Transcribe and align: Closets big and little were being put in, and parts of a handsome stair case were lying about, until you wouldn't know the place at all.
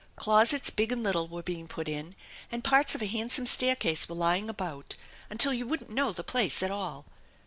Closets 0.15 0.71
big 0.71 0.91
and 0.91 1.03
little 1.03 1.27
were 1.27 1.43
being 1.43 1.67
put 1.67 1.87
in, 1.87 2.15
and 2.51 2.63
parts 2.63 2.95
of 2.95 3.03
a 3.03 3.05
handsome 3.05 3.45
stair 3.45 3.75
case 3.75 4.09
were 4.09 4.15
lying 4.15 4.49
about, 4.49 4.95
until 5.29 5.53
you 5.53 5.67
wouldn't 5.67 5.91
know 5.91 6.11
the 6.11 6.23
place 6.23 6.63
at 6.63 6.71
all. 6.71 7.05